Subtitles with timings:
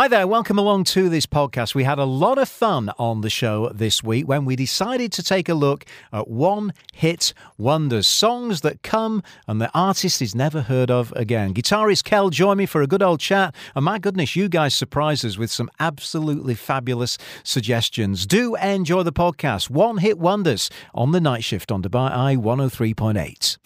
[0.00, 1.74] Hi there, welcome along to this podcast.
[1.74, 5.22] We had a lot of fun on the show this week when we decided to
[5.22, 10.62] take a look at one hit wonders, songs that come and the artist is never
[10.62, 11.52] heard of again.
[11.52, 15.22] Guitarist Kel joined me for a good old chat, and my goodness, you guys surprised
[15.22, 18.26] us with some absolutely fabulous suggestions.
[18.26, 23.58] Do enjoy the podcast, One Hit Wonders, on the night shift on Dubai Eye 103.8.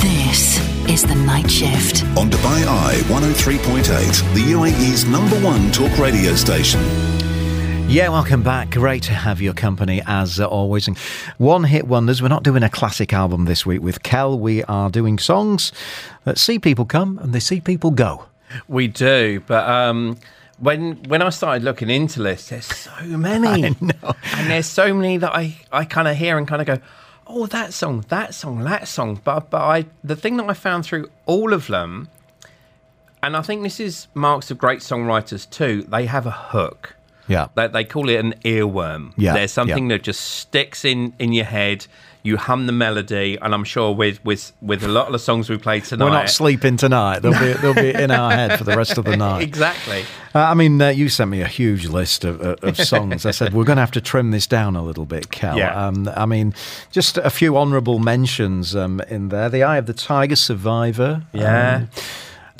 [0.00, 2.02] This is the night shift.
[2.18, 6.80] On Dubai Eye 103.8, the UAE's number one talk radio station.
[7.88, 8.72] Yeah, welcome back.
[8.72, 10.88] Great to have your company as always.
[10.88, 10.98] And
[11.38, 12.20] one hit wonders.
[12.20, 14.36] We're not doing a classic album this week with Kel.
[14.36, 15.70] We are doing songs
[16.24, 18.26] that see people come and they see people go.
[18.66, 20.18] We do, but um,
[20.58, 24.14] when when I started looking into this, there's so many, I know.
[24.34, 26.84] and there's so many that I I kind of hear and kind of go,
[27.32, 29.20] oh, that song, that song, that song.
[29.22, 32.08] But but I the thing that I found through all of them,
[33.22, 35.82] and I think this is marks of great songwriters too.
[35.82, 36.96] They have a hook.
[37.28, 37.48] Yeah.
[37.54, 39.12] They, they call it an earworm.
[39.16, 39.96] Yeah, There's something yeah.
[39.96, 41.86] that just sticks in in your head.
[42.22, 45.48] You hum the melody, and I'm sure with with with a lot of the songs
[45.48, 47.20] we played tonight, We're not sleeping tonight.
[47.20, 49.42] They'll be they'll be in our head for the rest of the night.
[49.42, 50.04] exactly.
[50.34, 53.26] Uh, I mean, uh, you sent me a huge list of, of, of songs.
[53.26, 55.56] I said we're going to have to trim this down a little bit, Kel.
[55.56, 55.86] Yeah.
[55.86, 56.54] Um, I mean,
[56.92, 59.48] just a few honourable mentions um, in there.
[59.48, 61.22] The Eye of the Tiger, Survivor.
[61.32, 61.76] Yeah.
[61.76, 61.88] Um,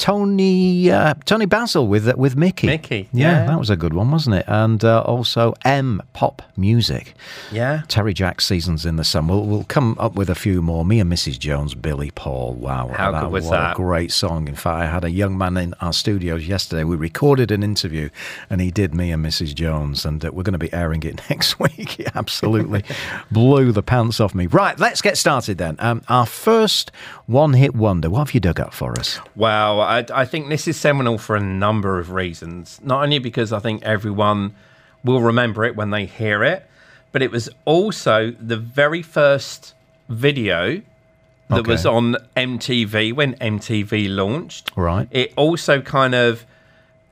[0.01, 2.67] Tony uh, Toni Basil with uh, with Mickey.
[2.67, 3.47] Mickey, Yeah, yeah.
[3.48, 4.47] that was a good one, wasn't it?
[4.48, 7.15] And uh, also M Pop Muzik.
[7.53, 7.83] Yeah.
[7.87, 9.29] Terry Jack's Seasons in the Sun.
[9.29, 10.87] We'll, we'll come up with a few more.
[10.87, 11.39] Me and Mrs.
[11.39, 12.55] Jones, Billy Paul.
[12.55, 12.89] Wow.
[12.89, 13.73] How good was what that?
[13.73, 14.48] a great song.
[14.48, 16.83] In fact, I had a young man in our studios yesterday.
[16.85, 18.09] We recorded an interview
[18.48, 19.55] and he did me and Mrs.
[19.55, 20.07] Jones.
[20.07, 21.91] And uh, we're going to be airing it next week.
[21.91, 22.85] He absolutely
[23.31, 24.47] blew the pants off me.
[24.47, 25.77] Right, let's get started then.
[25.79, 26.91] Um, our first
[27.27, 28.09] one hit wonder.
[28.09, 29.20] What have you dug up for us?
[29.37, 32.80] Well, I, I think this is seminal for a number of reasons.
[32.83, 34.55] Not only because I think everyone
[35.02, 36.64] will remember it when they hear it,
[37.11, 39.74] but it was also the very first
[40.08, 40.80] video
[41.48, 44.70] that was on MTV when MTV launched.
[44.77, 45.08] Right.
[45.11, 46.46] It also kind of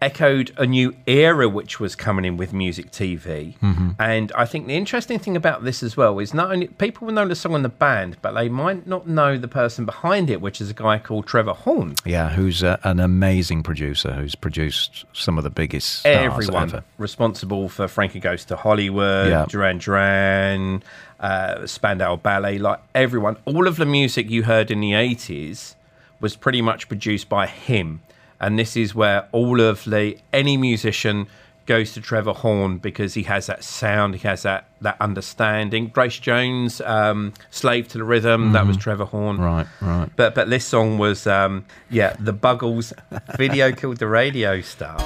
[0.00, 3.58] echoed a new era which was coming in with music TV.
[3.58, 3.90] Mm-hmm.
[3.98, 7.14] And I think the interesting thing about this as well is not only people will
[7.14, 10.40] know the song and the band, but they might not know the person behind it,
[10.40, 11.96] which is a guy called Trevor Horn.
[12.04, 16.84] Yeah, who's uh, an amazing producer who's produced some of the biggest stars Everyone ever.
[16.96, 19.46] responsible for Frankie Goes to Hollywood, Yeah.
[19.48, 20.82] Duran Duran,
[21.18, 23.36] uh, Spandau Ballet, like everyone.
[23.46, 25.74] All of the music you heard in the 80s
[26.20, 28.00] was pretty much produced by him.
[28.40, 31.26] And this is where all of the, any musician
[31.66, 35.88] goes to Trevor Horn because he has that sound, he has that, that understanding.
[35.88, 39.36] Grace Jones, um, Slave to the Rhythm, that was Trevor Horn.
[39.36, 39.44] Mm-hmm.
[39.44, 40.10] Right, right.
[40.16, 42.92] But but this song was um, yeah the Buggles
[43.36, 44.98] video killed the radio star.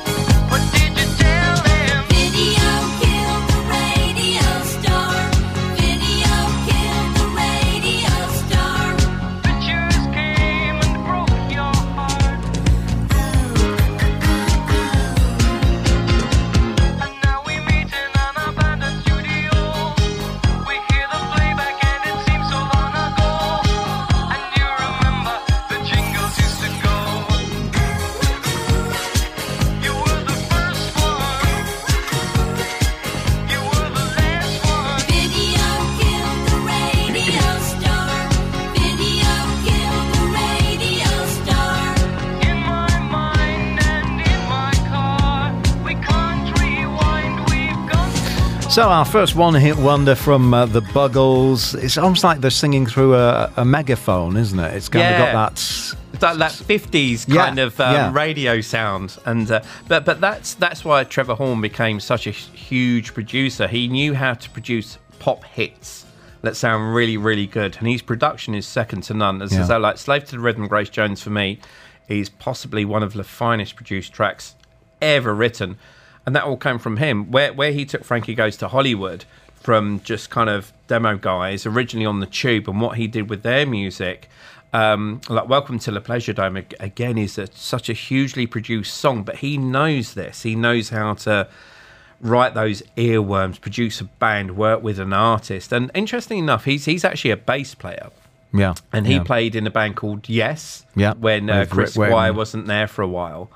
[48.72, 51.74] So our first one-hit wonder from uh, the Buggles.
[51.74, 54.74] It's almost like they're singing through a, a megaphone, isn't it?
[54.74, 55.10] It's kind Yeah.
[55.24, 55.52] of got that.
[56.14, 58.12] It's that that fifties Yeah, kind of um, yeah.
[58.14, 63.12] radio sound, and uh, but but that's that's why Trevor Horn became such a huge
[63.12, 63.68] producer.
[63.68, 66.06] He knew how to produce pop hits
[66.40, 69.42] that sound really really good, and his production is second to none.
[69.42, 69.76] As Yeah.
[69.76, 71.58] Like "Slave to the Rhythm," Grace Jones for me
[72.08, 74.54] is possibly one of the finest produced tracks
[75.02, 75.76] ever written,
[76.26, 77.30] and that all came from him.
[77.30, 79.24] Where where he took Frankie Goes to Hollywood
[79.54, 83.42] from just kind of demo guys originally on the tube, and what he did with
[83.42, 84.28] their music.
[84.74, 89.22] Um, like Welcome to the Pleasure Dome again is a, such a hugely produced song,
[89.22, 90.42] but he knows this.
[90.42, 91.46] He knows how to
[92.22, 95.72] write those earworms, produce a band, work with an artist.
[95.72, 98.08] And interesting enough, he's he's actually a bass player.
[98.54, 99.22] Yeah, And he yeah.
[99.22, 100.84] played in a band called Yes.
[100.94, 103.50] Yeah, When uh, Chris Squire wasn't there for a while.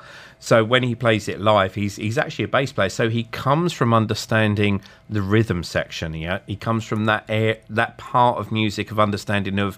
[0.47, 2.89] So when he plays it live, he's he's actually a bass player.
[2.89, 6.15] So he comes from understanding the rhythm section.
[6.15, 9.77] Yeah, he comes from that air, that part of music of understanding of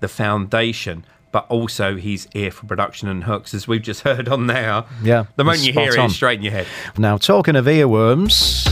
[0.00, 4.48] the foundation, but also his ear for production and hooks, as we've just heard on
[4.48, 4.82] there.
[5.04, 6.66] Yeah, the moment you hear it, it's straight in your head.
[6.96, 8.66] Now, talking of earworms,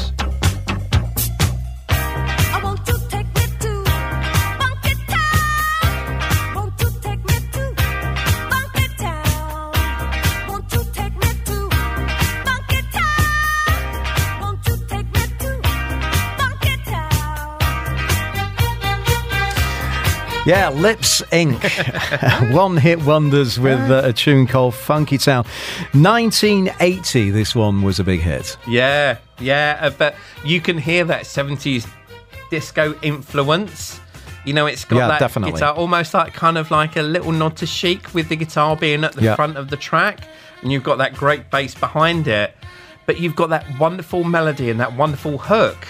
[20.47, 22.53] yeah, Lips Inc.
[22.55, 25.45] One hit wonders with uh, a tune called Funky Town.
[25.93, 28.57] 1980, this one was a big hit.
[28.67, 30.15] Yeah, yeah, uh, but
[30.45, 31.87] you can hear that 70s
[32.51, 34.01] disco influence.
[34.45, 35.53] You know, it's got Yeah, that definitely.
[35.55, 39.03] guitar, almost like kind of like a little nod to Chic with the guitar being
[39.03, 39.35] at the Yeah.
[39.35, 40.21] front of the track,
[40.63, 42.55] and you've got that great bass behind it,
[43.07, 45.89] but you've got that wonderful melody and that wonderful hook.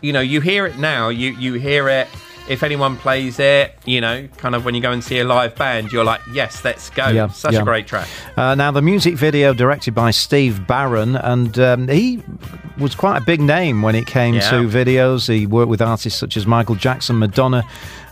[0.00, 1.08] You know, you hear it now.
[1.10, 2.08] You you hear it.
[2.48, 5.54] If anyone plays it, you know, kind of when you go and see a live
[5.54, 7.08] band, you're like, yes, let's go.
[7.08, 7.60] Yeah, Such yeah.
[7.60, 8.08] a great track.
[8.36, 12.22] Uh, now, the music video directed by Steve Barron, and um, he
[12.78, 14.50] was quite a big name when it came Yeah.
[14.50, 15.28] to videos.
[15.32, 17.64] He worked with artists such as Michael Jackson, Madonna,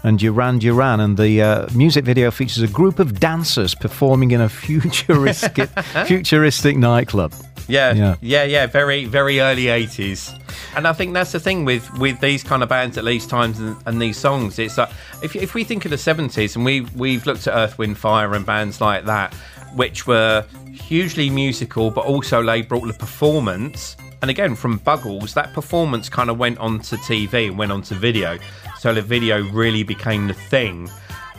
[0.03, 1.01] and Duran Duran.
[1.01, 4.49] And the uh, music video features a group of dancers performing in a
[5.07, 5.69] futuristic,
[6.07, 7.33] futuristic nightclub.
[7.69, 8.17] Yeah, Yeah.
[8.21, 10.33] yeah, yeah, Very, very early '80s,
[10.77, 13.59] and I think that's the thing with with these kind of bands at these times
[13.59, 14.59] and, and these songs.
[14.59, 14.91] It's like
[15.23, 18.35] if if we think of the '70s, and we've we've looked at Earth, Wind, Fire,
[18.35, 19.35] and bands like that,
[19.75, 23.97] which were hugely musical, but also they brought the performance.
[24.23, 28.39] And again, from Buggles, that performance kind of went onto TV and went onto video,
[28.79, 30.89] so the video really became the thing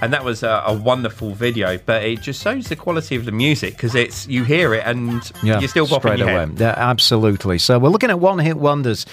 [0.01, 1.77] and that was a, a wonderful video.
[1.85, 5.29] But it just shows the quality of the music because it's you hear it and
[5.43, 6.39] Yeah, you're still bopping your away.
[6.39, 6.59] head.
[6.59, 7.57] Yeah, absolutely.
[7.57, 9.05] So we're looking at one hit wonders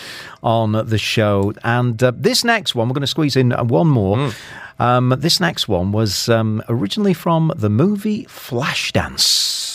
[0.43, 3.89] on the show, and uh, this next one we're going to squeeze in uh, one
[3.89, 4.17] more.
[4.19, 4.83] Hmm.
[4.83, 9.74] Um, this next one was um, originally from the movie Flashdance.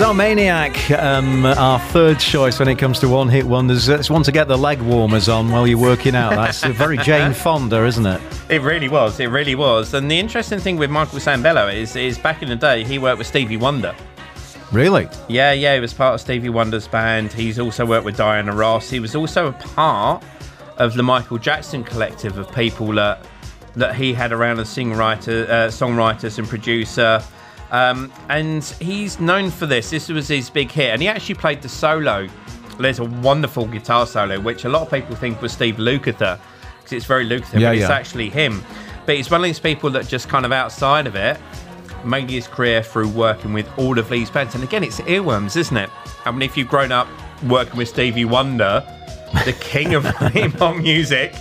[0.00, 3.86] So, Maniac, um, our third choice when it comes to one hit wonders.
[3.90, 6.30] It's one to get the leg warmers on while you're working out.
[6.30, 8.18] That's very Jane Fonda, isn't it?
[8.48, 9.20] It really was.
[9.20, 9.92] It really was.
[9.92, 13.18] And the interesting thing with Michael Sembello is, is back in the day, he worked
[13.18, 13.94] with Stevie Wonder.
[14.72, 15.06] Really?
[15.28, 17.30] Yeah, yeah, he was part of Stevie Wonder's band.
[17.30, 18.88] He's also worked with Diana Ross.
[18.88, 20.24] He was also a part
[20.78, 23.26] of the Michael Jackson collective of people that
[23.76, 24.80] that he had around as uh,
[25.68, 27.22] songwriters and producer.
[27.70, 29.90] Um, and he's known for this.
[29.90, 32.28] This was his big hit, and he actually played the solo.
[32.78, 36.38] There's a wonderful guitar solo, which a lot of people think was Steve Lukather,
[36.78, 38.64] because it's very Lukather, Yeah, but it's actually him.
[39.06, 41.38] But he's one of these people that just kind of outside of it
[42.04, 44.54] made his career through working with all of these bands.
[44.54, 45.90] And again, it's earworms, isn't it?
[46.24, 47.06] I mean, if you've grown up
[47.46, 48.82] working with Stevie Wonder,
[49.44, 50.04] the king of
[50.56, 51.34] pop music,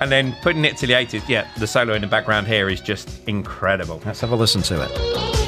[0.00, 2.80] and then putting it to the 80s, yeah, the solo in the background here is
[2.80, 4.02] just incredible.
[4.04, 5.45] Let's have a listen to it.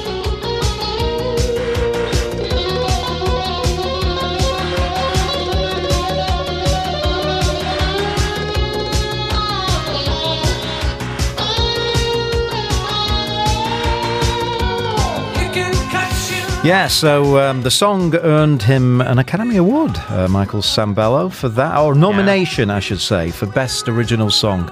[16.61, 21.77] Yeah, so um, the song earned him an Academy Award, uh, Michael Sembello, for that,
[21.79, 24.69] or nomination, I should say, for Best Original Song.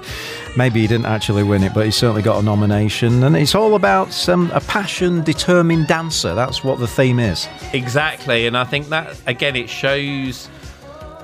[0.54, 3.24] Maybe he didn't actually win it, but he certainly got a nomination.
[3.24, 6.34] And it's all about um, a passion determined dancer.
[6.34, 7.48] That's what the theme is.
[7.72, 10.50] Exactly, and I think that again it shows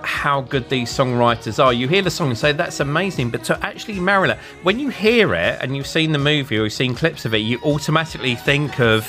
[0.02, 1.74] how good these songwriters are.
[1.74, 5.34] You hear the song and say that's amazing, but to actually marry when you hear
[5.34, 8.80] it and you've seen the movie or you've seen clips of it, you automatically think
[8.80, 9.06] of.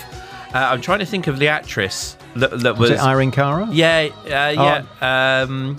[0.55, 2.89] Uh, I'm trying to think of the actress that, that was.
[2.89, 3.67] Was it Irene Cara?
[3.71, 5.41] yeah, uh, yeah.
[5.41, 5.77] Um,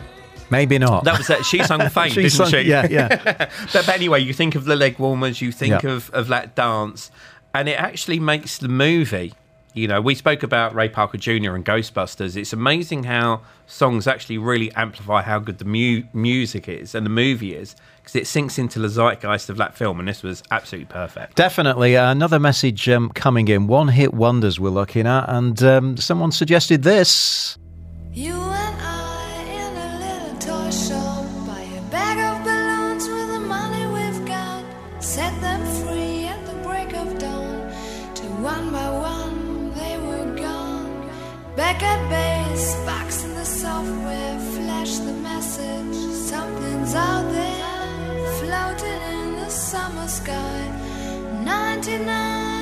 [0.51, 1.05] Maybe not.
[1.05, 1.45] that was that.
[1.47, 2.61] She sung Fame, She didn't sung- she?
[2.61, 3.09] Yeah, yeah.
[3.25, 5.91] but, but anyway, you think of the leg warmers, you think Yeah.
[5.93, 7.11] of, of that dance,
[7.55, 9.33] and it actually makes the movie.
[9.73, 11.55] You know, we spoke about Ray Parker Jr.
[11.55, 12.37] and Ghostbusters.
[12.37, 17.11] It's amazing how songs actually really amplify how good the mu- music is and the
[17.11, 20.87] movie is because it sinks into the zeitgeist of that film, and this was absolutely
[20.87, 21.35] perfect.
[21.35, 21.97] Definitely.
[21.97, 23.67] Uh, another message um, coming in.
[23.67, 25.29] One hit wonders we're looking at.
[25.29, 27.59] And um, someone suggested this.
[28.13, 33.87] You and I in a little toy shop buy a bag of balloons with money
[33.87, 34.29] we've.
[35.03, 37.73] Set them free at the break of dawn.
[38.15, 41.11] Till one by one they were gone.
[41.57, 45.97] Back at base, box in the software, flash the message.
[46.15, 47.56] Something's out there, floating in the
[49.87, 50.71] summer sky.
[51.45, 52.56] 99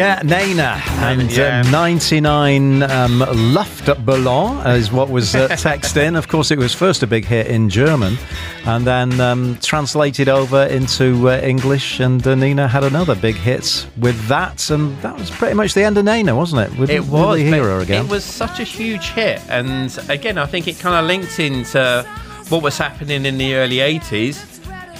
[0.00, 1.62] Yeah, Nena and Yeah.
[1.66, 6.16] uh, 99 um, Luftballon is what was uh, text in.
[6.16, 8.16] Of course, it was first a big hit in German
[8.64, 12.00] and then um, translated over into uh, English.
[12.00, 14.70] And uh, Nena had another big hit with that.
[14.70, 16.78] And that was pretty much the end of Nena, wasn't it?
[16.78, 17.36] We It was.
[17.38, 18.06] really hear her again.
[18.06, 22.06] It was such a huge hit, and again, I think it kind of linked into
[22.48, 24.46] what was happening in the early '80s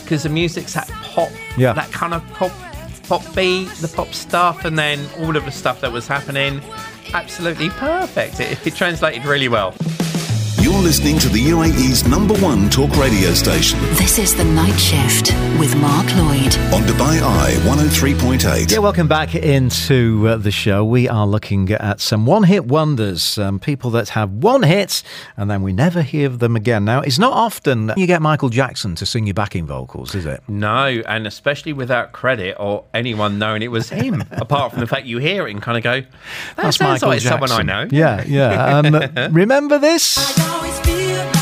[0.02, 1.72] because the music's that pop, Yeah.
[1.72, 2.52] that kind of pop,
[3.10, 6.62] pop beat, the pop stuff, and then all of the stuff that was happening.
[7.12, 8.38] Absolutely perfect.
[8.38, 9.74] It, it translated really well.
[10.80, 15.30] You're listening to the UAE's number one talk radio station This is The Night Shift
[15.60, 16.56] with Mark Lloyd.
[16.72, 18.72] on Dubai Eye 103.8.
[18.72, 20.82] Yeah, welcome back into uh, the show.
[20.82, 25.02] We are looking at some one hit wonders, um, people that have one hit
[25.36, 26.86] and then we never hear of them again.
[26.86, 30.42] Now, it's not often you get Michael Jackson to sing your backing vocals, is it?
[30.48, 35.04] No, and especially without credit or anyone knowing it was him, apart from the fact
[35.04, 36.02] you hear it and kind of go,
[36.56, 38.78] "That sounds like someone I know." Yeah, yeah.
[38.78, 40.16] Um, remember this?
[40.70, 41.39] Always feel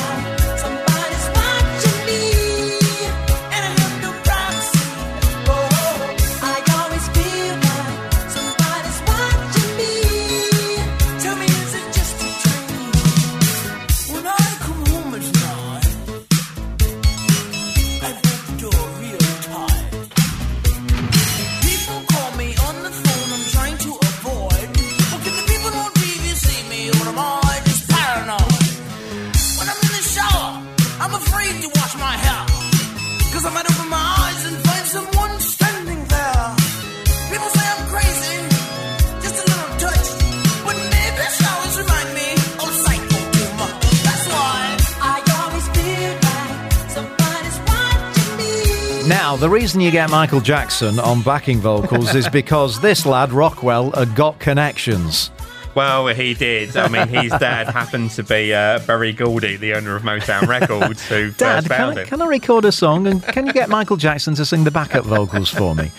[49.68, 54.38] reason you get Michael Jackson on backing vocals is because this lad, Rockwell, had got
[54.38, 55.30] connections.
[55.74, 56.74] Well, he did.
[56.74, 61.06] I mean, his dad happened to be uh, Berry Gordy, the owner of Motown Records,
[61.06, 62.06] who Dad, first can I, him.
[62.06, 65.04] can I record a song and can you get Michael Jackson to sing the backup
[65.04, 65.90] vocals for me?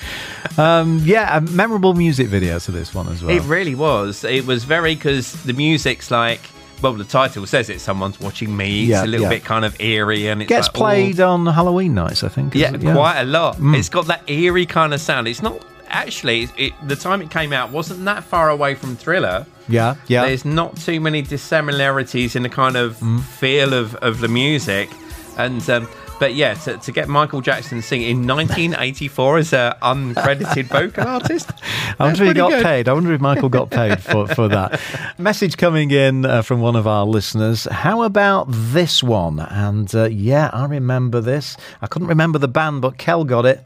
[0.58, 3.36] Um, yeah, a memorable music video to this one as well.
[3.38, 4.24] It really was.
[4.24, 6.42] It was very because the music's like,
[6.81, 7.81] well, the title says it.
[7.81, 8.81] Someone's watching me.
[8.83, 9.29] It's Yeah, a little yeah.
[9.29, 10.79] bit kind of eerie, and it's Gets like, oh.
[10.79, 12.55] played on Halloween nights, I think.
[12.55, 13.57] is Yeah, quite a lot.
[13.57, 13.77] Mm.
[13.77, 15.27] It's got that eerie kind of sound.
[15.27, 16.48] It's not actually.
[16.57, 19.45] It, the time it came out wasn't that far away from Thriller.
[19.67, 20.25] Yeah, yeah.
[20.25, 23.21] There's not too many dissimilarities in the kind of Mm.
[23.21, 24.89] feel of, of the music,
[25.38, 25.88] and um,
[26.20, 31.52] but yeah, to, to get Michael Jackson singing in 1984 as an uncredited vocal artist,
[31.98, 32.64] I wonder if he got good.
[32.64, 32.90] paid.
[32.90, 34.80] I wonder if Michael got paid for, for that.
[35.18, 37.66] Message coming in uh, from one of our listeners.
[37.66, 39.40] How about this one?
[39.40, 41.58] And uh, yeah, I remember this.
[41.82, 43.66] I couldn't remember the band, but Kel got it.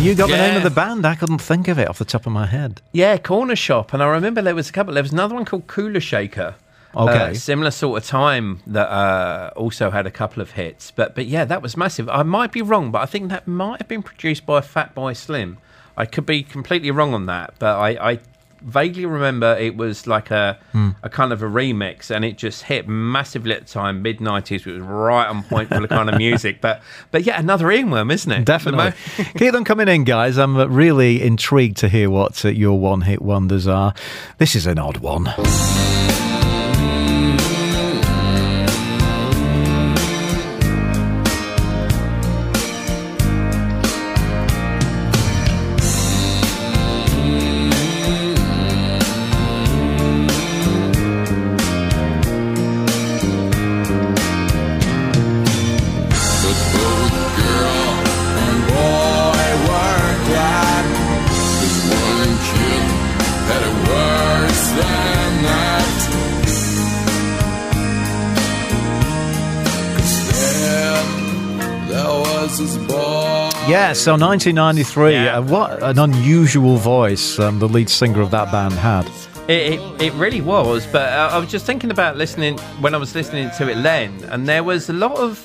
[0.00, 1.04] You got the name of the band.
[1.04, 2.80] I couldn't think of it off the top of my head.
[2.92, 4.94] Yeah, Cornershop, and I remember there was a couple.
[4.94, 6.54] There was another one called Kula Shaker.
[6.94, 7.30] Okay.
[7.30, 11.26] Uh, similar sort of time that uh, also had a couple of hits, but but
[11.26, 12.08] yeah, that was massive.
[12.08, 15.58] I might be wrong, but I think that might have been produced by Fatboy Slim
[15.96, 18.18] I could be completely wrong on that, but I, I
[18.60, 20.58] vaguely remember it was like a
[21.02, 24.66] a kind of a remix, and it just hit massively at the time, mid '90s.
[24.66, 26.60] It was right on point for the kind of music.
[26.60, 28.44] But but yeah, another earworm, isn't it?
[28.44, 28.92] Definitely.
[29.36, 30.38] Keep them coming in, guys.
[30.38, 33.94] I'm uh, really intrigued to hear what uh, your one hit wonders are.
[34.38, 35.26] This is an odd one.
[72.46, 75.12] Yeah, so 1993.
[75.12, 75.38] Yeah.
[75.38, 79.06] Uh, what an unusual voice um, the lead singer of that band had.
[79.48, 82.98] It, it, it really was, but uh, I was just thinking about listening when I
[82.98, 85.44] was listening to it then, and there was a lot of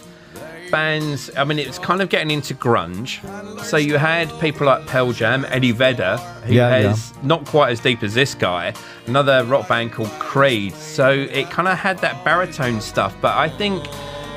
[0.72, 1.31] bands.
[1.36, 3.20] I mean, it was kind of getting into grunge.
[3.63, 6.89] So you had people like Pearl Jam, Eddie Vedder, who Yeah, yeah.
[6.89, 8.74] has not quite as deep as this guy,
[9.08, 10.74] another rock band called Creed.
[10.75, 13.84] So it kind of had that baritone stuff, but I think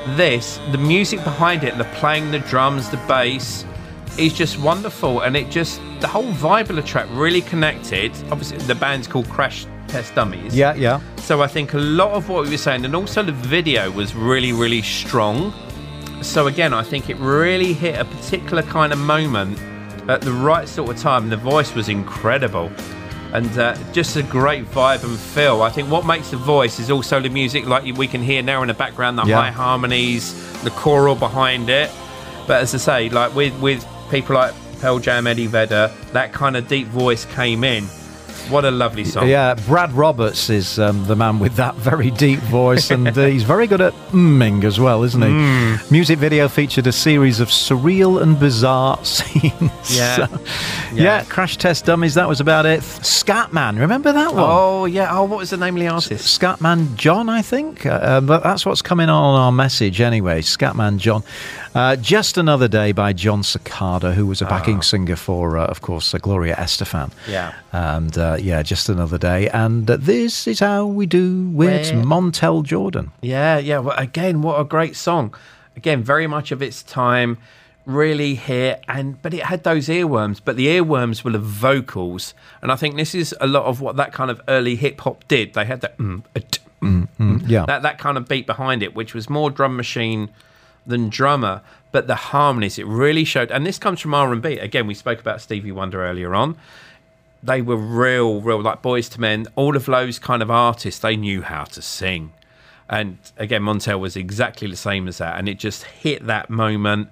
[0.09, 3.65] this, the music behind it, the playing, the drums, the bass,
[4.17, 8.11] is just wonderful, and it just the whole vibe of the track really connected.
[8.31, 10.55] Obviously, the band's called Crash Test Dummies.
[10.55, 11.01] Yeah, yeah.
[11.17, 14.15] So I think a lot of what we were saying, and also the video was
[14.15, 15.53] really, really strong.
[16.21, 19.59] So again, I think it really hit a particular kind of moment
[20.09, 21.29] at the right sort of time.
[21.29, 22.71] The voice was incredible.
[23.35, 25.61] And uh, just a great vibe and feel.
[25.61, 28.61] I think what makes the voice is also the music, like we can hear now
[28.61, 29.41] in the background, the Yeah.
[29.41, 31.91] high harmonies, the choral behind it.
[32.47, 36.55] But as I say, like with with people like Pearl Jam, Eddie Vedder, that kind
[36.55, 37.85] of deep voice came in.
[38.49, 39.27] What a lovely song.
[39.27, 43.41] Yeah, Brad Roberts is um, the man with that very deep voice, and uh, he's
[43.43, 45.27] very good at mming as well, isn't he?
[45.27, 45.91] Mm.
[45.91, 49.97] Music video featured a series of surreal and bizarre scenes.
[49.97, 50.27] Yeah.
[50.27, 50.39] So-
[50.93, 51.23] yeah.
[51.25, 52.79] Crash Test Dummies, that was about it.
[52.81, 54.43] Scatman, remember that one?
[54.47, 55.09] Oh yeah.
[55.17, 56.39] Oh, what was the name of the artist?
[56.39, 57.85] Scatman John, I think.
[57.85, 60.41] Uh, uh, but that's what's coming on our message anyway.
[60.41, 61.23] Scatman John.
[61.75, 65.81] Uh, Just Another Day by Jon Secada, who was a backing singer for, uh, of
[65.81, 67.11] course, uh, Gloria Estefan.
[67.27, 67.53] Yeah.
[67.73, 69.49] And uh, yeah, Just Another Day.
[69.49, 73.11] And uh, this is how we do with Montel Jordan.
[73.21, 73.79] Yeah, yeah.
[73.79, 75.35] Well, again, what a great song.
[75.75, 77.37] Again, very much of its time,
[77.85, 80.39] really hit, and but it had those earworms.
[80.43, 83.97] But the earworms were the vocals, and I think this is a lot of what
[83.97, 85.53] that kind of early hip hop did.
[85.53, 87.65] They had that mm, a t- mm, mm, yeah.
[87.65, 90.29] that that kind of beat behind it, which was more drum machine
[90.85, 91.61] than drummer.
[91.91, 93.51] But the harmonies, it really showed.
[93.51, 94.57] And this comes from R and B.
[94.59, 96.57] Again, we spoke about Stevie Wonder earlier on.
[97.41, 99.47] They were real, real like Boyz II Men.
[99.55, 102.33] All of those kind of artists, they knew how to sing.
[102.89, 107.09] And again, Montel was exactly the same as that, and it just hit that moment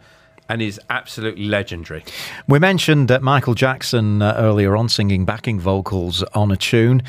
[0.49, 2.03] and is absolutely legendary.
[2.47, 7.01] We mentioned uh, Michael Jackson uh, earlier on singing backing vocals on a tune.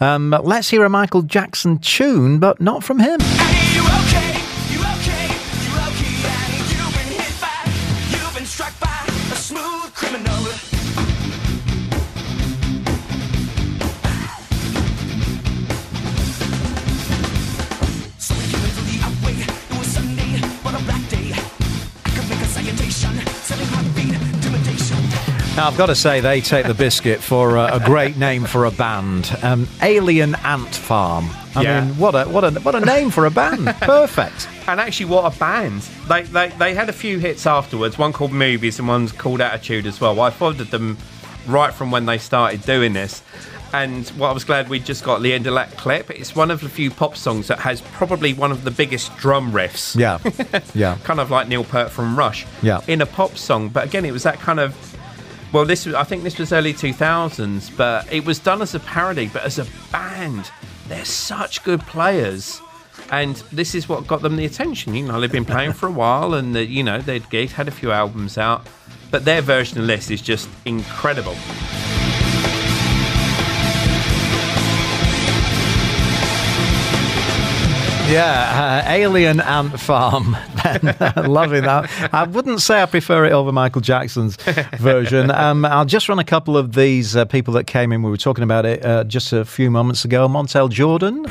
[0.00, 3.20] Um, let's hear a Michael Jackson tune, but not from him.
[3.20, 4.33] Hey,
[25.56, 28.64] Now, I've got to say, they take the biscuit for uh, a great name for
[28.64, 29.30] a band.
[29.40, 31.30] Um, Alien Ant Farm.
[31.54, 31.84] I Yeah.
[31.84, 33.66] mean, what a what a what a name for a band.
[33.80, 34.48] Perfect.
[34.66, 35.82] And actually, what a band!
[36.08, 37.96] They, they they had a few hits afterwards.
[37.96, 40.20] One called Movies and one's called Attitude as well.
[40.20, 40.98] I followed them
[41.46, 43.22] right from when they started doing this.
[43.72, 46.10] And what I was glad we just got the end of that clip.
[46.10, 49.52] It's one of the few pop songs that has probably one of the biggest drum
[49.52, 49.94] riffs.
[49.96, 50.18] Yeah,
[50.74, 50.98] yeah.
[51.04, 52.44] kind of like Neil Peart from Rush.
[52.60, 52.80] Yeah.
[52.88, 54.74] In a pop song, but again, it was that kind of.
[55.54, 58.80] Well, this was, I think this was early 2000s, but it was done as a
[58.80, 60.50] parody, but as a band,
[60.88, 62.60] they're such good players.
[63.12, 64.96] And this is what got them the attention.
[64.96, 67.70] You know, they've been playing for a while and, the, you know, they'd had a
[67.70, 68.66] few albums out,
[69.12, 71.36] but their version of this is just incredible.
[78.14, 80.36] Yeah, uh, Alien Ant Farm.
[80.62, 80.96] Ben,
[81.28, 81.90] loving that.
[82.14, 84.36] I wouldn't say I prefer it over Michael Jackson's
[84.78, 85.32] version.
[85.44, 88.02] Um, I'll just run a couple of these uh, people that came in.
[88.04, 90.28] We were talking about it uh, just a few moments ago.
[90.28, 91.26] Montel Jordan.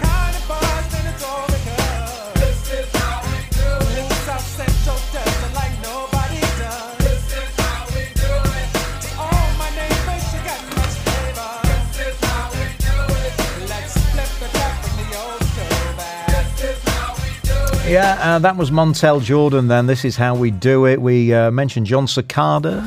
[17.94, 19.86] Yeah, uh, that was Montel Jordan then.
[19.86, 21.00] This is how we do it.
[21.00, 22.82] We uh, mentioned Jon Secada.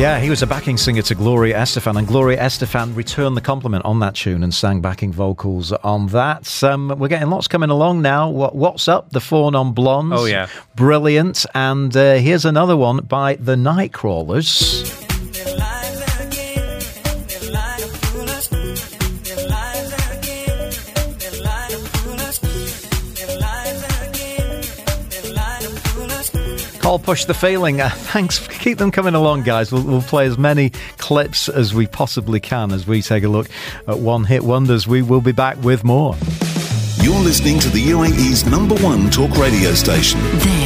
[0.00, 3.84] Yeah, he was a backing singer to Gloria Estefan, and Gloria Estefan returned the compliment
[3.84, 6.64] on that tune and sang backing vocals on that.
[6.64, 8.30] Um, we're getting lots coming along now.
[8.30, 9.10] What, what's up?
[9.10, 10.18] The Four Non Blondes.
[10.18, 10.48] Oh, yeah.
[10.74, 11.44] Brilliant.
[11.54, 14.99] And uh, here's another one by the Nightcrawlers.
[26.90, 27.80] Call Push the Feeling.
[27.80, 28.48] Uh, thanks.
[28.48, 29.70] Keep them coming along, guys.
[29.70, 33.48] We'll, we'll play as many clips as we possibly can as we take a look
[33.86, 34.88] at one hit wonders.
[34.88, 36.16] We will be back with more.
[37.00, 40.59] You're listening to the UAE's number one talk radio station This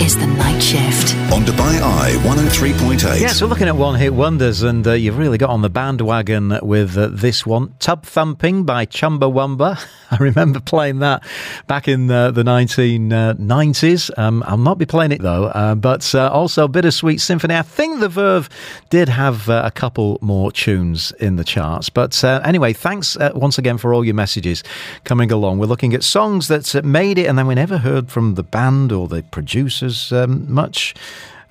[0.00, 1.14] is The Night Shift.
[1.32, 3.20] on Dubai Eye 103.8.
[3.20, 6.58] Yes, we're looking at one hit wonders, and uh, you've really got on the bandwagon
[6.62, 9.78] with uh, this one Tub Thumping by Chumbawamba.
[10.10, 11.22] I remember playing that
[11.68, 14.10] back in uh, the 1990s.
[14.18, 17.54] Um, I'll not be playing it though, uh, but uh, also Bittersweet Symphony.
[17.54, 18.48] I think the Verve
[18.88, 21.90] did have uh, a couple more tunes in the charts.
[21.90, 24.64] But uh, anyway, thanks uh, once again for all your messages
[25.04, 25.58] coming along.
[25.58, 28.42] We're looking at songs that uh, made it, and then we never heard from the
[28.42, 30.94] band or the producers um, much.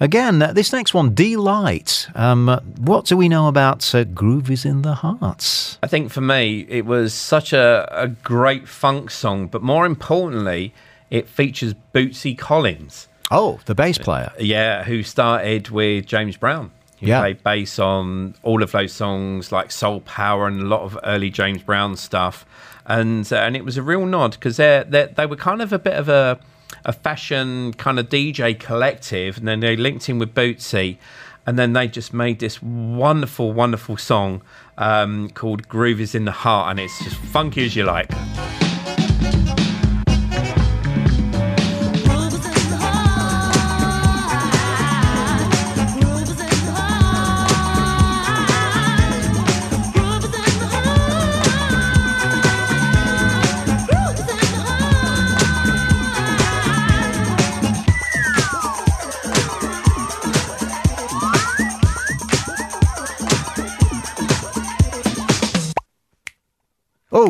[0.02, 2.08] Again, uh, this next one, Deee-Lite.
[2.16, 5.78] Um, uh, what do we know about uh, Groove is in the Hearts?
[5.84, 10.74] I think for me, it was such a, a great funk song, but more importantly,
[11.10, 13.08] it features Bootsy Collins.
[13.30, 14.32] Oh, the bass player.
[14.40, 16.72] Yeah, who started with James Brown.
[16.96, 17.20] He Yeah.
[17.20, 21.30] played bass on all of those songs like Soul Power and a lot of early
[21.30, 22.46] James Brown stuff.
[22.86, 24.84] And uh, and it was a real nod because they
[25.16, 26.40] they were kind of a bit of a
[26.86, 30.98] a fashion kind of DJ collective, and then they linked in with Bootsy,
[31.46, 34.42] and then they just made this wonderful, wonderful song
[34.78, 38.10] um, called "Groove Is in the Heart," and it's just funky as you like.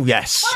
[0.09, 0.43] Yes.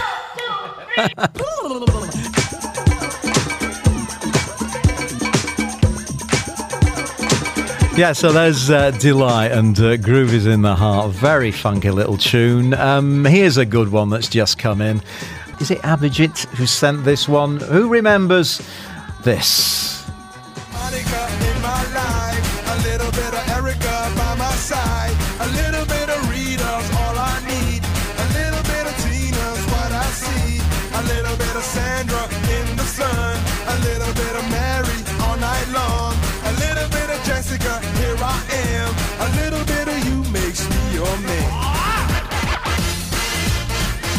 [7.96, 11.12] Yeah, so there's uh, Deee-Lite and uh, Groove is in the Heart.
[11.12, 12.74] Very funky little tune.
[12.74, 15.00] Um, here's a good one that's just come in.
[15.60, 17.60] Is it Abhijit who sent this one?
[17.60, 18.68] Who remembers
[19.24, 20.10] this?
[20.72, 21.34] Monica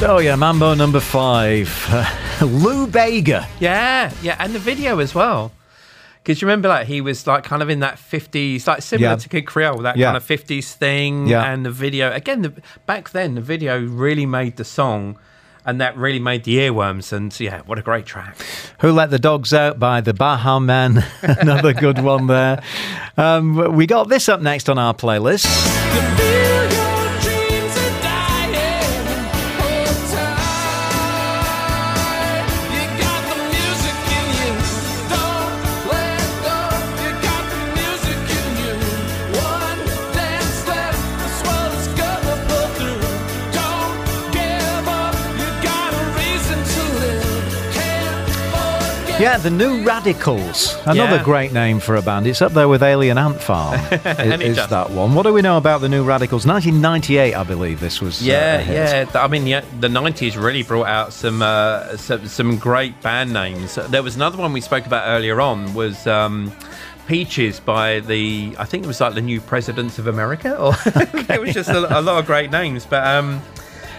[0.07, 1.69] Oh, yeah, Mambo number five.
[2.43, 3.49] Lou Bega.
[3.59, 5.51] Yeah, yeah, and the video as well.
[6.23, 9.17] Because you remember, like he was like kind of in that fifties, like similar Yeah.
[9.17, 10.07] to Kid Creole, that Yeah.
[10.09, 11.27] kind of fifties thing.
[11.27, 11.45] Yeah.
[11.51, 12.53] And the video again, the,
[12.87, 15.19] back then the video really made the song,
[15.67, 17.13] and that really made the earworms.
[17.13, 18.37] And yeah, what a great track!
[18.81, 21.03] Who Let the Dogs Out by the Baha Men.
[21.23, 22.63] Another good one there.
[23.17, 25.45] Um, we got this up next on our playlist.
[49.21, 50.77] Yeah, the New Radicals.
[50.87, 51.23] Another Yeah.
[51.23, 52.27] great name for a band.
[52.27, 53.79] It's up there with Alien Ant Farm.
[53.93, 55.15] is, is that one?
[55.15, 56.45] What do we know about the New Radicals?
[56.45, 58.21] 1998, I believe this was.
[58.21, 59.09] uh, Yeah, hit.
[59.15, 59.23] yeah.
[59.23, 63.77] I mean, yeah, the '90s really brought out some, uh, some some great band names.
[63.89, 66.07] There was another one we spoke about earlier on was.
[66.07, 66.53] Um,
[67.07, 71.39] Peaches by the, I think it was like the new presidents of America, or it
[71.39, 72.87] was just a, a lot of great names.
[72.87, 73.43] But um,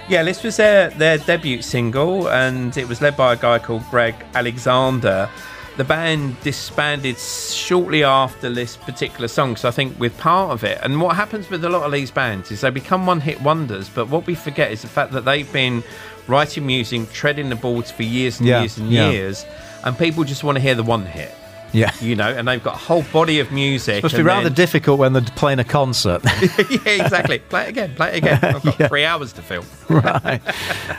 [0.07, 3.83] yeah, this was their their debut single, and it was led by a guy called
[3.89, 5.29] Greg Alexander.
[5.77, 10.79] The band disbanded shortly after this particular song, so I think with part of it.
[10.83, 14.07] And what happens with a lot of these bands is they become one-hit wonders, but
[14.07, 15.83] what we forget is the fact that they've been
[16.27, 19.09] writing music, treading the boards for years and Yeah, years and yeah.
[19.09, 19.45] years,
[19.83, 21.35] and people just want to hear the one hit.
[21.75, 21.91] Yeah.
[21.99, 23.97] You know, and they've got a whole body of music.
[23.97, 26.21] It Must be rather then- difficult when they're playing a concert.
[26.69, 27.39] yeah, exactly.
[27.39, 27.95] Play it again.
[27.95, 28.39] Play it again.
[28.43, 28.87] I've got Yeah.
[28.87, 29.65] three hours to fill.
[29.89, 30.41] right.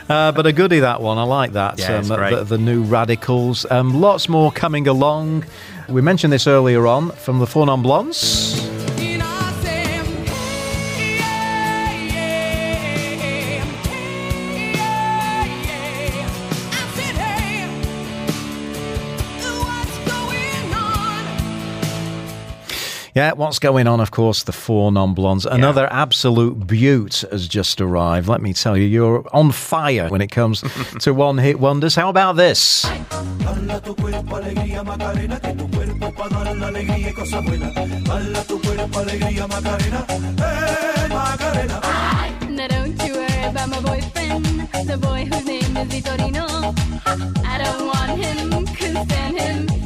[0.09, 1.17] Uh, but a goodie, that one.
[1.17, 1.79] I like that.
[1.79, 2.35] Yeah, great.
[2.35, 3.65] the, the new Radicals.
[3.71, 5.45] Um, lots more coming along.
[5.89, 8.56] We mentioned this earlier on from the Four Non Blondes.
[23.17, 23.99] Yeah, what's going on?
[23.99, 25.47] Of course, the four non blondes.
[25.47, 28.27] Another absolute beaut has just arrived.
[28.27, 30.63] Let me tell you, you're on fire when it comes
[30.99, 31.95] to one hit wonders.
[31.95, 32.85] How about this?
[33.39, 37.73] Dala tu cuerpo alegría Macarena, que tu cuerpo pa dar la alegría y cosas buenas.
[38.03, 41.81] Dala tu cuerpo alegría Macarena, eh, Macarena.
[42.51, 44.45] Now don't you worry about my boyfriend,
[44.85, 46.45] the boy whose name is Vitorino.
[47.43, 49.76] I don't want him, couldn't stand him,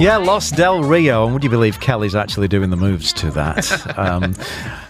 [0.00, 1.24] Yeah, Los Del Rio.
[1.24, 3.98] And would you believe Kelly's actually doing the moves to that?
[3.98, 4.34] um,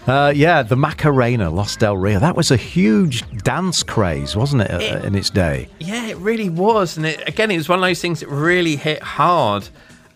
[0.05, 2.19] uh, yeah, the Macarena, Los Del Rio.
[2.19, 5.67] That was a huge dance craze, wasn't it, uh, in its day?
[5.79, 6.95] Yeah, it really was.
[6.95, 9.67] And it, again, it was one of those things that really hit hard.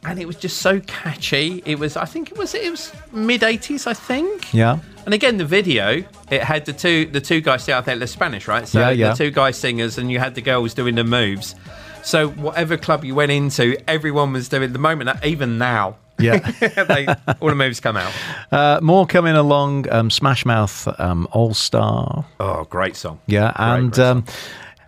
[0.06, 1.64] And it was just so catchy.
[1.66, 4.54] It was, I think it was, it was mid 80s, I think.
[4.54, 4.78] Yeah.
[5.06, 7.64] And again, the video it had the two the two guys.
[7.64, 8.66] See, I think they're Spanish, right?
[8.68, 9.10] So Yeah, yeah.
[9.10, 11.56] the two guys singers, and you had the girls doing the moves.
[12.04, 15.10] So whatever club you went into, everyone was doing the moment.
[15.24, 16.38] Even now, Yeah.
[16.60, 17.08] they,
[17.42, 18.12] all the moves come out.
[18.52, 19.90] Uh, more coming along.
[19.92, 22.26] Um, Smash Mouth um, All Star.
[22.40, 23.20] Oh, great song.
[23.26, 24.26] Yeah, Great, and great um,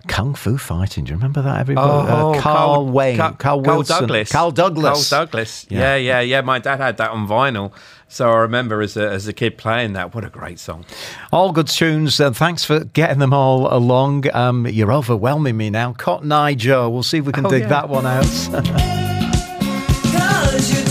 [0.07, 1.03] Kung Fu Fighting.
[1.05, 1.89] Do you remember that, everybody?
[1.89, 5.09] Oh, uh, Carl, Wayne, Carl, Carl, Carl Douglas, Carl Douglas.
[5.09, 5.65] Carl Douglas.
[5.69, 5.95] Yeah.
[5.95, 5.95] Yeah.
[5.95, 7.71] yeah, yeah, My dad had that on vinyl,
[8.07, 10.13] so I remember as a, as a kid playing that.
[10.13, 10.85] What a great song!
[11.31, 14.25] All good tunes, and thanks for getting them all along.
[14.35, 15.93] Um, you're overwhelming me now.
[15.93, 16.89] Cotton Eye Joe.
[16.89, 17.67] We'll see if we can Oh, dig yeah.
[17.69, 18.25] that one out.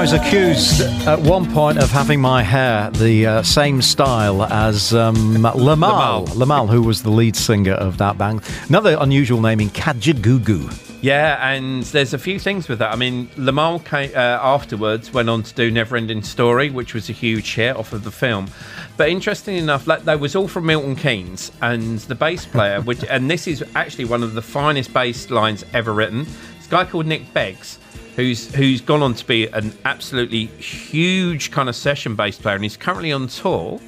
[0.00, 4.94] I was accused at one point of having my hair the uh, same style as
[4.94, 5.52] um, Limahl.
[5.52, 6.26] Limahl.
[6.28, 8.40] Limahl, who was the lead singer of that band.
[8.70, 11.02] Another unusual name in Kajagoogoo.
[11.02, 12.94] Yeah, and there's a few things with that.
[12.94, 17.12] I mean, Limahl came, uh, afterwards went on to do Neverending Story, which was a
[17.12, 18.48] huge hit off of the film.
[18.96, 23.04] But interestingly enough, like, they was all from Milton Keynes, and the bass player, which
[23.10, 26.26] and this is actually one of the finest bass lines ever written.
[26.56, 27.79] It's a guy called Nick Beggs.
[28.16, 32.64] Who's, who's gone on to be an absolutely huge kind of session bass player, and
[32.64, 33.80] he's currently on tour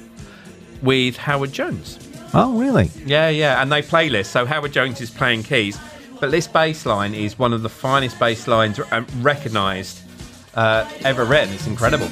[0.81, 1.99] with Howard Jones.
[2.33, 2.89] Oh, really?
[3.05, 4.27] Yeah, yeah, and they play this.
[4.29, 5.77] So Howard Jones is playing keys,
[6.19, 10.01] but this bass line is one of the finest bass lines uh, recognised
[10.55, 11.53] uh, ever written.
[11.53, 12.07] It's incredible.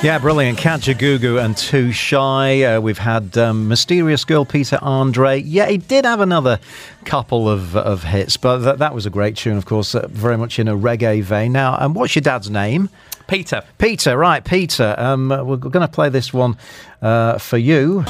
[0.00, 0.58] Yeah, brilliant.
[0.60, 2.62] Kajagoogoo and Too Shy.
[2.62, 5.40] Uh, we've had um, Mysterious Girl Peter Andre.
[5.40, 6.60] Yeah, he did have another
[7.04, 10.38] couple of, of hits, but that, that was a great tune, of course, uh, very
[10.38, 11.50] much in a reggae vein.
[11.50, 12.90] Now, um, what's your dad's name?
[13.26, 13.64] Peter.
[13.78, 14.94] Peter, right, Peter.
[14.96, 16.56] Um, we're going to play this one
[17.02, 18.04] uh, for you.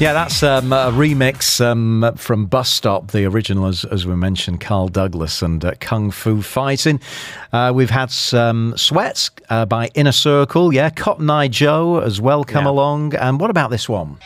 [0.00, 4.60] Yeah, that's um, a remix um, from Bus Stop, the original, as, as we mentioned,
[4.60, 7.00] Carl Douglas and uh, Kung Fu Fighting.
[7.52, 12.42] Uh, we've had some Sweats uh, by Inner Circle, yeah, Cotton Eye Joe as well
[12.44, 12.72] come Yeah.
[12.72, 13.14] along.
[13.14, 14.18] And what about this one?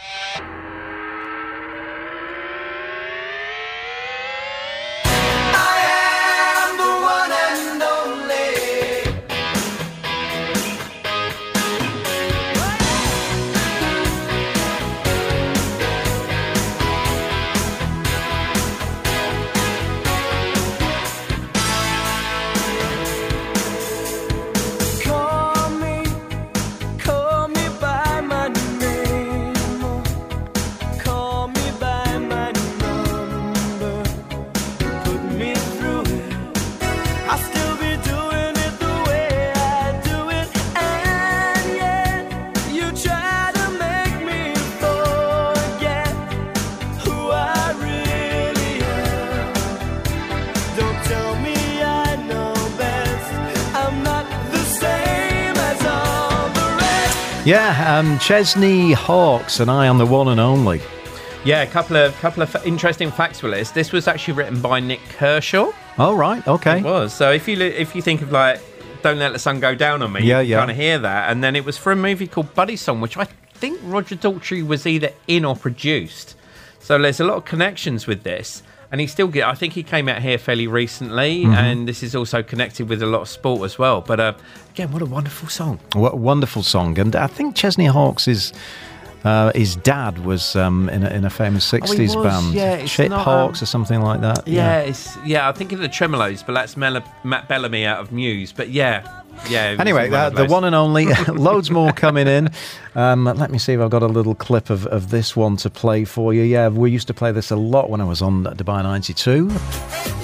[57.49, 60.83] Yeah, um, Chesney Hawkes and I on the one and only.
[61.47, 63.71] Yeah, a couple of couple of interesting facts for this.
[63.71, 65.73] This was actually written by Nik Kershaw.
[65.99, 66.47] Oh, right.
[66.47, 66.81] Okay.
[66.81, 67.15] It was.
[67.15, 68.61] So if you if you think of like
[69.01, 70.59] "Don't Let the Sun Go Down on Me," Yeah, you yeah.
[70.59, 71.31] kind of hear that.
[71.31, 74.63] And then it was for a movie called Buddy Song, which I think Roger Daltrey
[74.63, 76.37] was either in or produced.
[76.81, 78.63] So there's a lot of connections with this.
[78.91, 79.47] And he still get.
[79.47, 81.53] I think he came out here fairly recently, Mm-hmm.
[81.55, 84.01] and this is also connected with a lot of sport as well.
[84.01, 84.33] But uh,
[84.71, 85.79] again, what a wonderful song!
[85.95, 86.99] What a wonderful song.
[86.99, 88.53] And I think Chesney Hawkes is.
[89.25, 93.11] Uh, his dad was um, in, a, in a famous 60s was, band, yeah, Chip
[93.11, 94.47] not, Hawkes um, or something like that.
[94.47, 95.49] Yeah, it's yeah.
[95.49, 98.53] I think of the Tremeloes, but that's Mel- Matt Bellamy out of Muse.
[98.53, 99.77] But yeah, yeah.
[99.79, 102.51] Anyway, uh, the one and only, loads more coming in.
[102.95, 105.71] Um, let me see if I've got a little clip of, of this one to
[105.71, 106.43] play for you.
[106.43, 110.18] Yeah, we used to play this a lot when I was on Dubai 92.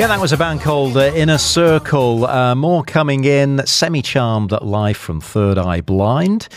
[0.00, 2.24] Yeah, that was a band called uh, Inner Circle.
[2.24, 3.60] Uh, more coming in.
[3.66, 6.48] Semi Charmed live from Third Eye Blind.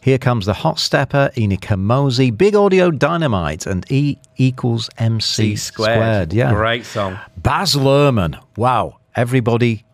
[0.00, 5.54] Here comes the Hot Stepper, Ini Kamoze, Big Audio Dynamite, and E equals MC C
[5.54, 6.32] squared.
[6.32, 6.52] Yeah.
[6.52, 7.20] Great song.
[7.36, 8.36] Baz Luhrmann.
[8.56, 8.98] Wow.
[9.14, 9.84] Everybody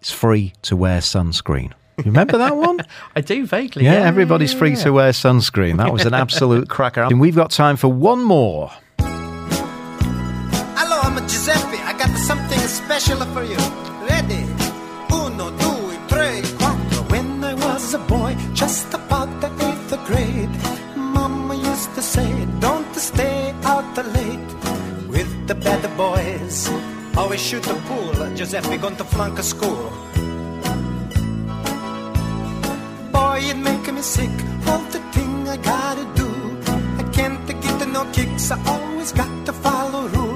[0.00, 1.74] is free to wear sunscreen.
[1.98, 2.80] You remember that one?
[3.14, 3.84] I do vaguely.
[3.84, 4.84] Yeah, everybody's free yeah.
[4.84, 5.76] to wear sunscreen.
[5.76, 7.02] That was an absolute cracker.
[7.02, 8.70] And we've got time for one more.
[12.98, 13.62] Special for you.
[14.10, 14.42] Ready?
[15.12, 17.02] Uno, due, tre, quattro.
[17.12, 20.54] When I was a boy, just about the eighth grade,
[20.96, 24.50] Mama used to say, "Don't stay out late
[25.12, 26.56] with the bad boys."
[27.16, 28.16] Always shoot the pool.
[28.36, 29.84] Giuseppe going to flunk a school.
[33.12, 34.36] Boy, it make me sick.
[34.70, 36.28] All the thing I gotta do.
[37.00, 38.50] I can't get no kicks.
[38.54, 40.27] I always got to follow rules.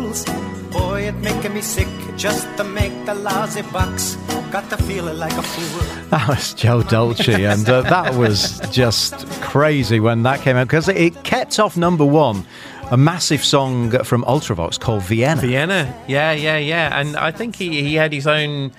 [1.12, 4.16] Boy, it make me sick just to make the lousy bucks.
[4.50, 5.98] Got to feel like a fool.
[6.10, 10.88] That was Joe Dolce, and uh, that was just crazy when that came out because
[10.88, 12.44] it kept off number one.
[12.90, 15.40] A massive song from Ultravox called Vienna.
[15.40, 16.04] Vienna.
[16.06, 17.00] Yeah, yeah, yeah.
[17.00, 18.72] And I think he, he had his own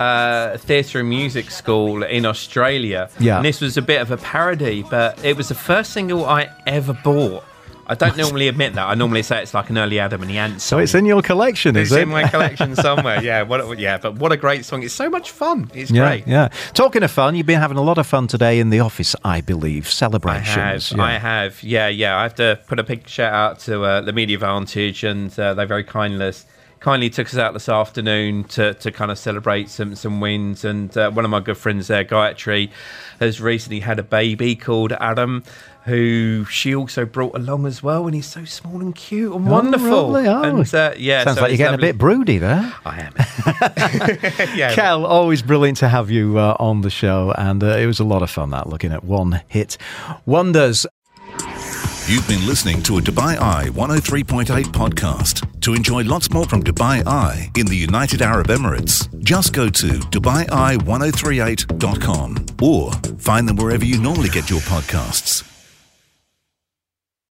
[0.00, 3.08] uh, theatre and music school in Australia.
[3.20, 3.36] Yeah.
[3.36, 6.48] And this was a bit of a parody, but it was the first single I
[6.66, 7.44] ever bought.
[7.90, 8.86] I don't normally admit that.
[8.86, 10.62] I normally say it's like an early Adam and the Ants.
[10.62, 11.94] So it's in your collection, is It's it?
[11.96, 13.20] It's in my collection somewhere.
[13.20, 14.84] Yeah, what, yeah, but what a great song!
[14.84, 15.68] It's so much fun.
[15.74, 16.26] It's yeah, great.
[16.28, 16.48] yeah.
[16.72, 19.40] Talking of fun, you've been having a lot of fun today in the office, I
[19.40, 19.86] believe.
[19.86, 20.90] I Celebrations.
[20.90, 21.04] have, yeah.
[21.04, 22.16] I have, yeah, yeah.
[22.16, 25.54] I have to put a big shout out to uh, the Media Vantage, and uh,
[25.54, 26.32] they very kindly
[26.80, 30.64] kindly took us out this afternoon to, to kind of celebrate some some wins.
[30.64, 32.70] And uh, one of my good friends there, Gayatri,
[33.18, 35.44] has recently had a baby called Adam.
[35.86, 39.50] Who she also brought along as well, and he's so small and cute and Oh,
[39.50, 40.12] wonderful.
[40.12, 40.28] really?
[40.28, 40.42] Oh.
[40.42, 41.88] And uh, yeah, Sounds so like you're it's getting lovely.
[41.88, 42.72] a bit broody there.
[42.84, 43.14] I am.
[44.56, 47.98] yeah, Kel, always brilliant to have you uh, on the show, and uh, it was
[47.98, 49.78] a lot of fun that looking at one hit
[50.26, 50.86] wonders.
[52.06, 55.46] You've been listening to a Dubai Eye 103.8 podcast.
[55.60, 59.86] To enjoy lots more from Dubai Eye in the United Arab Emirates, just go to
[59.86, 65.44] DubaiEye1038.com or find them wherever you normally get your podcasts.